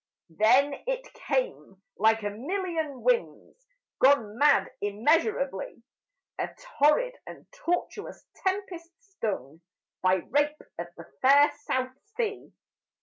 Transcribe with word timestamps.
Then 0.31 0.73
it 0.87 1.13
came, 1.13 1.79
like 1.95 2.23
a 2.23 2.31
million 2.31 3.03
winds 3.03 3.63
Gone 3.99 4.35
mad 4.35 4.67
immeasurably, 4.81 5.83
A 6.39 6.49
torrid 6.79 7.15
and 7.27 7.45
tortuous 7.51 8.25
tempest 8.37 8.89
stung 8.99 9.61
By 10.01 10.15
rape 10.27 10.59
of 10.79 10.87
the 10.97 11.05
fair 11.21 11.51
South 11.67 11.95
Sea. 12.17 12.51